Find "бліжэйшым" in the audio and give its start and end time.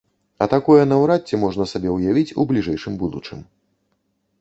2.53-2.93